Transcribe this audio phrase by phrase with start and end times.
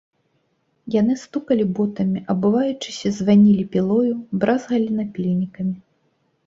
[0.95, 5.75] Яны стукалі ботамі, абуваючыся, званілі пілою, бразгалі напільнікамі.